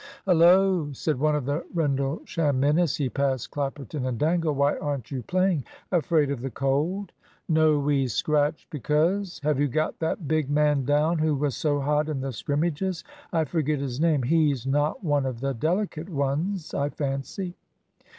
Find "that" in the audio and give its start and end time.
9.99-10.27